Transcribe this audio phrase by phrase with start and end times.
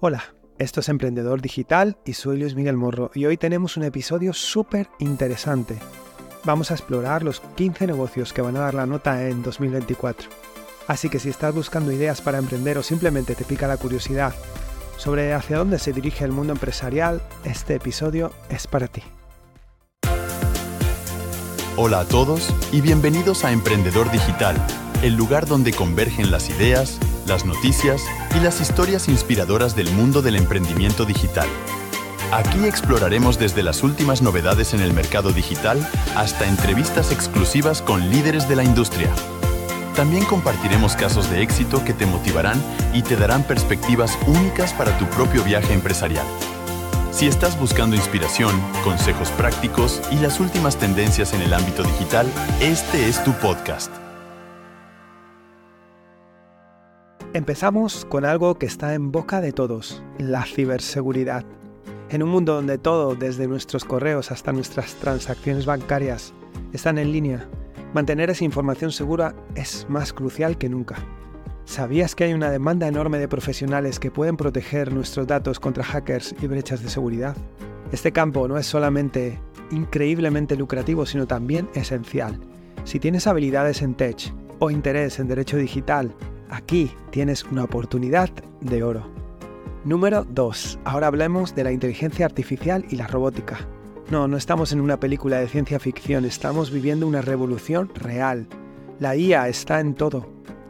[0.00, 4.32] Hola, esto es Emprendedor Digital y soy Luis Miguel Morro y hoy tenemos un episodio
[4.32, 5.76] súper interesante.
[6.44, 10.28] Vamos a explorar los 15 negocios que van a dar la nota en 2024.
[10.86, 14.32] Así que si estás buscando ideas para emprender o simplemente te pica la curiosidad
[14.98, 19.02] sobre hacia dónde se dirige el mundo empresarial, este episodio es para ti.
[21.76, 24.64] Hola a todos y bienvenidos a Emprendedor Digital,
[25.02, 28.02] el lugar donde convergen las ideas, las noticias
[28.34, 31.46] y las historias inspiradoras del mundo del emprendimiento digital.
[32.32, 35.86] Aquí exploraremos desde las últimas novedades en el mercado digital
[36.16, 39.10] hasta entrevistas exclusivas con líderes de la industria.
[39.94, 42.62] También compartiremos casos de éxito que te motivarán
[42.94, 46.26] y te darán perspectivas únicas para tu propio viaje empresarial.
[47.10, 52.26] Si estás buscando inspiración, consejos prácticos y las últimas tendencias en el ámbito digital,
[52.60, 54.07] este es tu podcast.
[57.34, 61.44] Empezamos con algo que está en boca de todos, la ciberseguridad.
[62.08, 66.32] En un mundo donde todo, desde nuestros correos hasta nuestras transacciones bancarias,
[66.72, 67.46] están en línea,
[67.92, 70.96] mantener esa información segura es más crucial que nunca.
[71.66, 76.34] ¿Sabías que hay una demanda enorme de profesionales que pueden proteger nuestros datos contra hackers
[76.40, 77.36] y brechas de seguridad?
[77.92, 79.38] Este campo no es solamente
[79.70, 82.40] increíblemente lucrativo, sino también esencial.
[82.84, 86.14] Si tienes habilidades en tech o interés en derecho digital,
[86.50, 89.06] Aquí tienes una oportunidad de oro.
[89.84, 90.80] Número 2.
[90.84, 93.58] Ahora hablemos de la inteligencia artificial y la robótica.
[94.10, 98.48] No, no estamos en una película de ciencia ficción, estamos viviendo una revolución real.
[98.98, 100.26] La IA está en todo,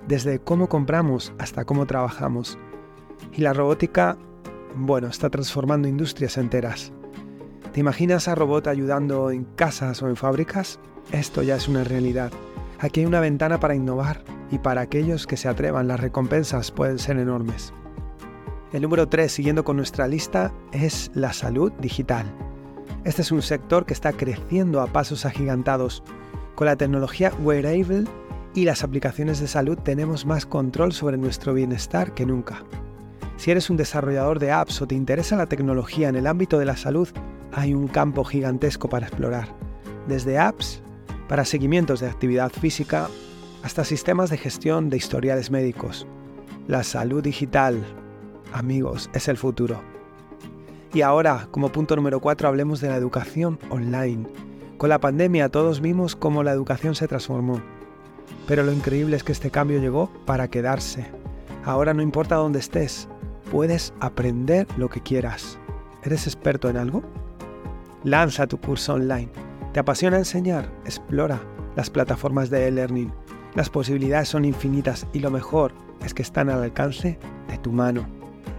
[0.09, 2.59] desde cómo compramos hasta cómo trabajamos.
[3.33, 4.19] Y la robótica,
[4.75, 6.93] bueno, está transformando industrias enteras.
[7.73, 10.81] ¿Te imaginas a robot ayudando en casas o en fábricas?
[11.13, 12.33] Esto ya es una realidad.
[12.81, 16.99] Aquí hay una ventana para innovar y para aquellos que se atrevan las recompensas pueden
[16.99, 17.73] ser enormes.
[18.73, 22.27] El número 3, siguiendo con nuestra lista, es la salud digital.
[23.05, 26.03] Este es un sector que está creciendo a pasos agigantados.
[26.55, 28.05] Con la tecnología wearable
[28.55, 32.65] y las aplicaciones de salud tenemos más control sobre nuestro bienestar que nunca.
[33.37, 36.65] Si eres un desarrollador de apps o te interesa la tecnología en el ámbito de
[36.65, 37.09] la salud,
[37.53, 39.49] hay un campo gigantesco para explorar.
[40.09, 40.83] Desde apps
[41.29, 43.09] para seguimientos de actividad física
[43.63, 46.07] hasta sistemas de gestión de historiales médicos.
[46.67, 47.85] La salud digital,
[48.53, 49.81] amigos, es el futuro.
[50.93, 54.27] Y ahora, como punto número 4, hablemos de la educación online.
[54.79, 57.61] Con la pandemia todos vimos cómo la educación se transformó.
[58.47, 61.07] Pero lo increíble es que este cambio llegó para quedarse.
[61.65, 63.09] Ahora no importa dónde estés,
[63.51, 65.59] puedes aprender lo que quieras.
[66.03, 67.03] ¿Eres experto en algo?
[68.05, 69.29] Lanza tu curso online
[69.73, 70.73] ¿Te apasiona enseñar?
[70.85, 71.41] Explora
[71.77, 73.13] las plataformas de e-learning.
[73.59, 75.73] Las posibilidades son infinitas y lo mejor
[76.05, 78.07] es que están al alcance de tu mano.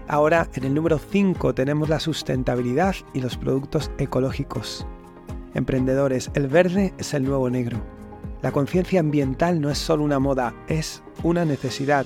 [0.10, 4.86] Ahora, en el número 5 tenemos la sustentabilidad y los productos ecológicos.
[5.54, 7.78] Emprendedores, el verde es el nuevo negro.
[8.42, 12.06] La conciencia ambiental no es solo una moda, es una necesidad.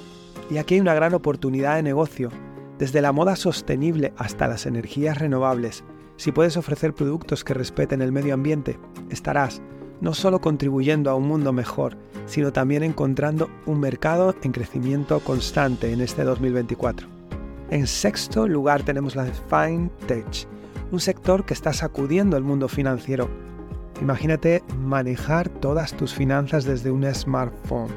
[0.51, 2.29] Y aquí hay una gran oportunidad de negocio,
[2.77, 5.83] desde la moda sostenible hasta las energías renovables,
[6.15, 8.77] si puedes ofrecer productos que respeten el medio ambiente,
[9.09, 9.63] estarás
[9.99, 15.91] no solo contribuyendo a un mundo mejor, sino también encontrando un mercado en crecimiento constante
[15.91, 17.07] en este 2024.
[17.69, 20.47] En sexto lugar tenemos la FinTech,
[20.91, 23.29] un sector que está sacudiendo el mundo financiero.
[24.01, 27.89] Imagínate manejar todas tus finanzas desde un smartphone.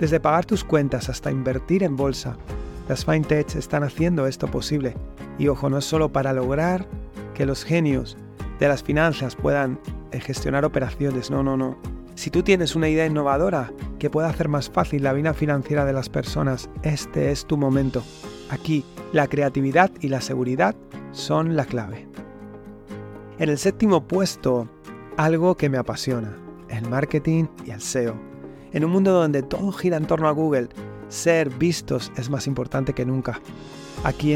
[0.00, 2.36] Desde pagar tus cuentas hasta invertir en bolsa,
[2.88, 4.94] las FinTech están haciendo esto posible.
[5.38, 6.86] Y ojo, no es solo para lograr
[7.34, 8.16] que los genios
[8.58, 9.78] de las finanzas puedan
[10.12, 11.30] gestionar operaciones.
[11.30, 11.93] No, no, no.
[12.14, 15.92] Si tú tienes una idea innovadora que pueda hacer más fácil la vida financiera de
[15.92, 18.04] las personas, este es tu momento.
[18.50, 20.76] Aquí, la creatividad y la seguridad
[21.10, 22.06] son la clave.
[23.38, 24.68] En el séptimo puesto,
[25.16, 26.36] algo que me apasiona,
[26.68, 28.14] el marketing y el SEO.
[28.72, 30.68] En un mundo donde todo gira en torno a Google,
[31.08, 33.40] ser vistos es más importante que nunca.
[34.04, 34.34] Aquí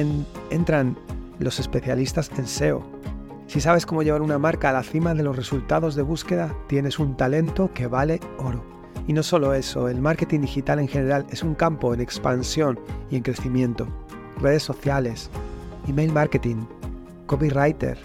[0.51, 0.99] entran
[1.39, 2.98] los especialistas en SEO.
[3.49, 6.99] Si sabes cómo llevar una marca a la cima de los resultados de búsqueda, tienes
[6.99, 8.63] un talento que vale oro.
[9.07, 12.79] Y no solo eso, el marketing digital en general es un campo en expansión
[13.11, 13.89] y en crecimiento.
[14.39, 15.31] Redes sociales,
[15.89, 16.67] email marketing,
[17.25, 17.99] copywriter,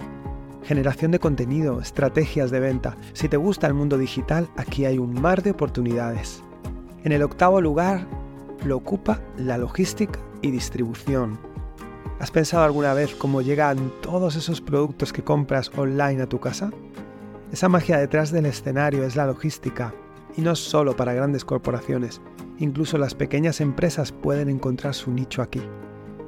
[0.63, 2.95] generación de contenido, estrategias de venta.
[3.11, 6.41] Si te gusta el mundo digital, aquí hay un mar de oportunidades.
[7.03, 8.07] En el octavo lugar
[8.65, 11.37] lo ocupa la logística y distribución.
[12.23, 16.71] ¿Has pensado alguna vez cómo llegan todos esos productos que compras online a tu casa?
[17.51, 19.93] Esa magia detrás del escenario es la logística,
[20.37, 22.21] y no solo para grandes corporaciones,
[22.59, 25.61] incluso las pequeñas empresas pueden encontrar su nicho aquí.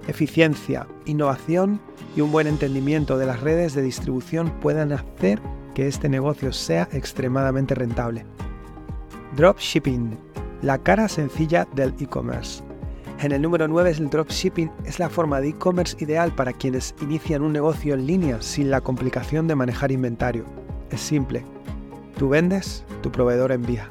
[0.06, 1.80] Eficiencia, innovación
[2.14, 5.42] y un buen entendimiento de las redes de distribución puedan hacer
[5.76, 8.26] que este negocio sea extremadamente rentable.
[9.38, 10.18] Dropshipping,
[10.62, 12.65] la cara sencilla del e-commerce.
[13.26, 17.42] En el número 9 el dropshipping es la forma de e-commerce ideal para quienes inician
[17.42, 20.46] un negocio en línea sin la complicación de manejar inventario.
[20.92, 21.44] Es simple.
[22.20, 23.90] Tú vendes, tu proveedor envía.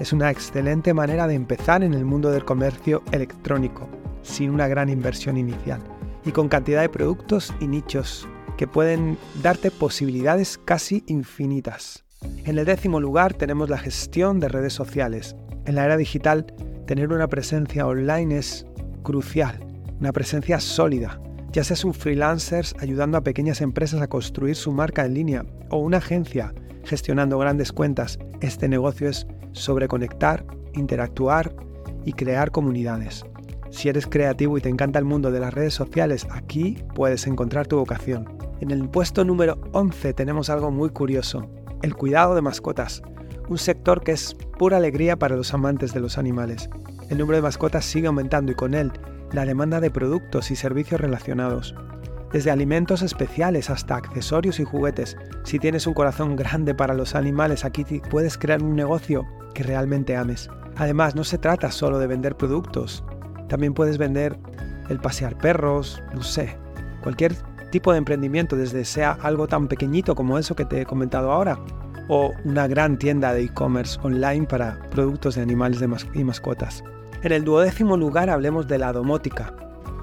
[0.00, 3.88] Es una excelente manera de empezar en el mundo del comercio electrónico
[4.22, 5.80] sin una gran inversión inicial
[6.24, 12.02] y con cantidad de productos y nichos que pueden darte posibilidades casi infinitas.
[12.44, 15.36] En el décimo lugar tenemos la gestión de redes sociales.
[15.64, 16.52] En la era digital,
[16.86, 18.66] tener una presencia online es
[19.02, 19.58] crucial,
[20.00, 21.20] una presencia sólida,
[21.52, 25.78] ya seas un freelancer ayudando a pequeñas empresas a construir su marca en línea o
[25.78, 26.52] una agencia
[26.84, 28.18] gestionando grandes cuentas.
[28.40, 30.44] Este negocio es sobre conectar,
[30.74, 31.54] interactuar
[32.04, 33.24] y crear comunidades.
[33.70, 37.66] Si eres creativo y te encanta el mundo de las redes sociales, aquí puedes encontrar
[37.66, 38.28] tu vocación.
[38.60, 41.48] En el puesto número 11 tenemos algo muy curioso,
[41.82, 43.02] el cuidado de mascotas,
[43.48, 46.68] un sector que es pura alegría para los amantes de los animales.
[47.10, 48.92] El número de mascotas sigue aumentando y con él
[49.32, 51.74] la demanda de productos y servicios relacionados.
[52.32, 55.16] Desde alimentos especiales hasta accesorios y juguetes.
[55.44, 60.16] Si tienes un corazón grande para los animales, aquí puedes crear un negocio que realmente
[60.16, 60.48] ames.
[60.76, 63.04] Además, no se trata solo de vender productos,
[63.48, 64.36] también puedes vender
[64.88, 66.56] el pasear perros, no sé,
[67.02, 67.36] cualquier
[67.70, 71.58] tipo de emprendimiento, desde sea algo tan pequeñito como eso que te he comentado ahora,
[72.08, 75.80] o una gran tienda de e-commerce online para productos de animales
[76.14, 76.84] y mascotas.
[77.22, 79.54] En el duodécimo lugar hablemos de la domótica.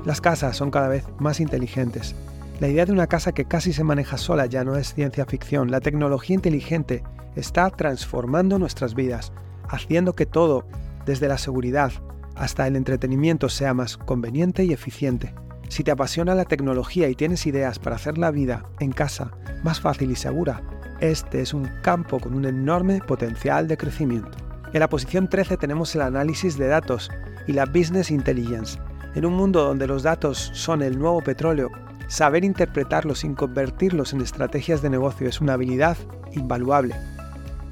[0.05, 2.15] Las casas son cada vez más inteligentes.
[2.59, 5.71] La idea de una casa que casi se maneja sola ya no es ciencia ficción.
[5.71, 7.03] La tecnología inteligente
[7.35, 9.31] está transformando nuestras vidas,
[9.67, 10.65] haciendo que todo,
[11.05, 11.91] desde la seguridad,
[12.35, 15.33] hasta el entretenimiento sea más conveniente y eficiente.
[15.69, 19.31] Si te apasiona la tecnología y tienes ideas para hacer la vida en casa
[19.63, 20.61] más fácil y segura,
[21.01, 24.37] este es un campo con un enorme potencial de crecimiento.
[24.71, 27.09] En la posición 13 tenemos el análisis de datos
[27.47, 28.79] y la business intelligence.
[29.15, 31.69] En un mundo donde los datos son el nuevo petróleo,
[32.07, 35.97] saber interpretarlos sin convertirlos en estrategias de negocio es una habilidad
[36.33, 36.95] invaluable.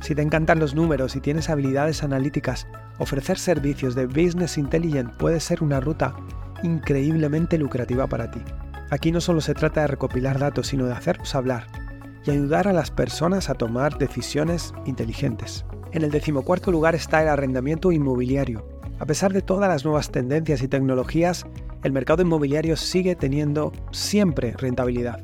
[0.02, 2.68] Si te encantan los números y tienes habilidades analíticas,
[2.98, 6.16] ofrecer servicios de Business Intelligent puede ser una ruta
[6.64, 8.42] increíblemente lucrativa para ti.
[8.90, 11.79] Aquí no solo se trata de recopilar datos, sino de hacerlos hablar
[12.26, 15.66] y ayudar a las personas a tomar decisiones inteligentes.
[15.92, 18.68] En el decimocuarto lugar está el arrendamiento inmobiliario.
[19.00, 21.46] A pesar de todas las nuevas tendencias y tecnologías,
[21.84, 25.22] el mercado inmobiliario sigue teniendo siempre rentabilidad,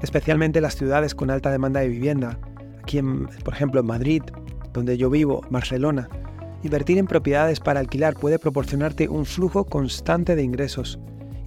[0.00, 2.38] especialmente en las ciudades con alta demanda de vivienda,
[2.80, 3.00] aquí
[3.44, 4.22] por ejemplo en Madrid,
[4.72, 6.08] donde yo vivo, Barcelona,
[6.62, 10.98] invertir en propiedades para alquilar puede proporcionarte un flujo constante de ingresos.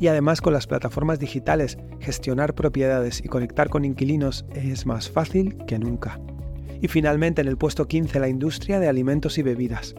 [0.02, 5.56] Y además con las plataformas digitales, gestionar propiedades y conectar con inquilinos es más fácil
[5.68, 6.20] que nunca.
[6.82, 9.94] Y finalmente en el puesto 15 la industria de alimentos y bebidas.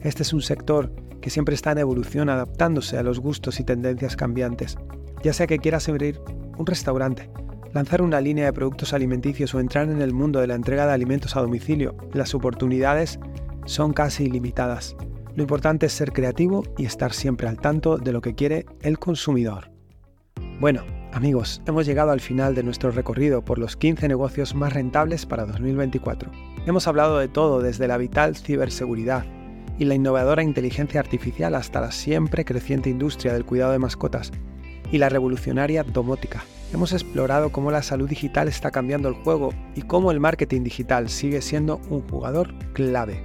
[0.00, 0.90] Este es un sector
[1.20, 4.78] que siempre está en evolución adaptándose a los gustos y tendencias cambiantes.
[5.22, 6.18] Ya sea que quieras abrir
[6.56, 7.28] un restaurante,
[7.74, 10.94] lanzar una línea de productos alimenticios o entrar en el mundo de la entrega de
[10.94, 13.20] alimentos a domicilio, las oportunidades
[13.66, 14.96] son casi ilimitadas.
[15.34, 18.98] Lo importante es ser creativo y estar siempre al tanto de lo que quiere el
[18.98, 19.70] consumidor.
[20.60, 25.24] Bueno, amigos, hemos llegado al final de nuestro recorrido por los 15 negocios más rentables
[25.24, 26.30] para 2024.
[26.66, 29.24] Hemos hablado de todo, desde la vital ciberseguridad
[29.78, 34.30] y la innovadora inteligencia artificial hasta la siempre creciente industria del cuidado de mascotas
[34.90, 39.82] y la revolucionaria domótica hemos explorado cómo la salud digital está cambiando el juego y
[39.82, 43.22] cómo el marketing digital sigue siendo un jugador clave.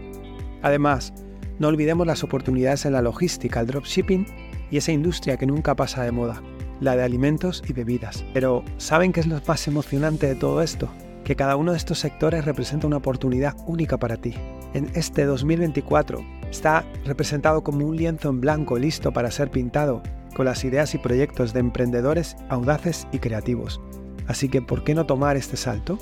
[0.62, 1.13] Además,
[1.59, 4.25] no olvidemos las oportunidades en la logística, el dropshipping
[4.69, 6.41] y esa industria que nunca pasa de moda,
[6.79, 8.23] la de alimentos y bebidas.
[8.33, 10.89] Pero, ¿saben qué es lo más emocionante de todo esto?
[11.23, 14.35] Que cada uno de estos sectores representa una oportunidad única para ti.
[14.73, 20.03] En este 2024 está representado como un lienzo en blanco listo para ser pintado
[20.35, 23.81] con las ideas y proyectos de emprendedores audaces y creativos.
[24.27, 25.97] Así que, ¿por qué no tomar este salto?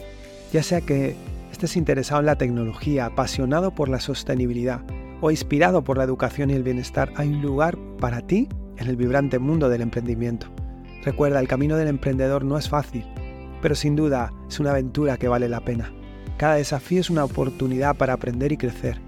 [0.51, 1.15] Ya sea que
[1.51, 4.81] estés interesado en la tecnología, apasionado por la sostenibilidad
[5.25, 8.95] o inspirado por la educación y el bienestar, hay un lugar para ti en el
[8.95, 10.45] vibrante mundo del emprendimiento.
[11.03, 13.03] Recuerda, el camino del emprendedor no es fácil,
[13.59, 15.91] pero sin duda es una aventura que vale la pena.
[16.37, 19.01] Cada desafío es una oportunidad para aprender y crecer.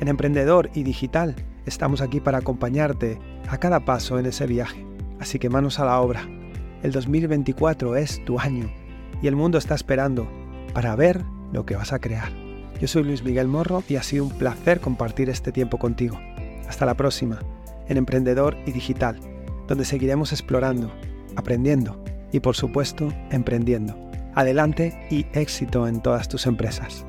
[0.00, 1.36] En Emprendedor y Digital
[1.66, 4.84] estamos aquí para acompañarte a cada paso en ese viaje.
[5.20, 6.26] Así que manos a la obra.
[6.82, 8.68] El 2024 es tu año
[9.22, 10.28] y el mundo está esperando
[10.74, 12.49] para ver lo que vas a crear.
[12.80, 16.18] Yo soy Luis Miguel Morro y ha sido un placer compartir este tiempo contigo.
[16.66, 17.38] Hasta la próxima,
[17.88, 19.20] en Emprendedor y Digital,
[19.68, 20.90] donde seguiremos explorando
[21.36, 23.96] aprendiendo y por supuesto emprendiendo.
[24.34, 27.04] Adelante y éxito en todas tus empresas.